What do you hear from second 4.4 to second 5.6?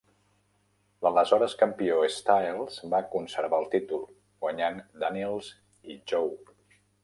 guanyant Daniels